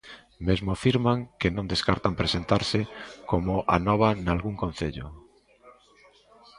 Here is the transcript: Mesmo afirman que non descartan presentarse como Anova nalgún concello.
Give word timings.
Mesmo 0.47 0.69
afirman 0.73 1.17
que 1.39 1.49
non 1.55 1.69
descartan 1.73 2.19
presentarse 2.21 2.79
como 3.31 3.53
Anova 3.77 4.09
nalgún 4.25 4.55
concello. 4.63 5.07